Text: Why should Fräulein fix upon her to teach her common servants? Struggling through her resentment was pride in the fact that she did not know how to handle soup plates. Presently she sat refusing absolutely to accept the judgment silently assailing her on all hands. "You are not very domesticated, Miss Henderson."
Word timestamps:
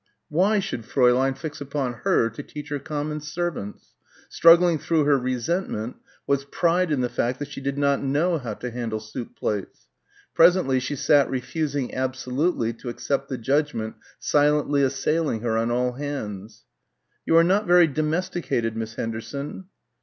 Why 0.29 0.57
should 0.57 0.81
Fräulein 0.81 1.37
fix 1.37 1.61
upon 1.61 1.93
her 2.03 2.27
to 2.31 2.41
teach 2.41 2.69
her 2.69 2.79
common 2.79 3.19
servants? 3.21 3.93
Struggling 4.29 4.79
through 4.79 5.03
her 5.03 5.15
resentment 5.19 5.97
was 6.25 6.43
pride 6.45 6.91
in 6.91 7.01
the 7.01 7.07
fact 7.07 7.37
that 7.37 7.49
she 7.49 7.61
did 7.61 7.77
not 7.77 8.01
know 8.01 8.39
how 8.39 8.55
to 8.55 8.71
handle 8.71 8.99
soup 8.99 9.35
plates. 9.35 9.89
Presently 10.33 10.79
she 10.79 10.95
sat 10.95 11.29
refusing 11.29 11.93
absolutely 11.93 12.73
to 12.73 12.89
accept 12.89 13.29
the 13.29 13.37
judgment 13.37 13.93
silently 14.17 14.81
assailing 14.81 15.41
her 15.41 15.55
on 15.55 15.69
all 15.69 15.91
hands. 15.91 16.65
"You 17.27 17.37
are 17.37 17.43
not 17.43 17.67
very 17.67 17.85
domesticated, 17.85 18.75
Miss 18.75 18.95
Henderson." 18.95 19.65